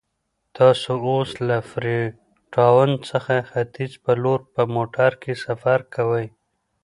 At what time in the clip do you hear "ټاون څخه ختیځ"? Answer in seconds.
2.53-3.91